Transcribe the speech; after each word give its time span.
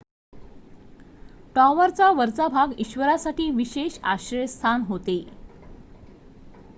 टॉवरचा 1.55 2.09
वरचा 2.11 2.47
भाग 2.47 2.73
ईश्वरासाठी 2.77 3.49
विशेष 3.51 3.99
आश्रयस्थान 4.05 4.81
होते 4.83 5.19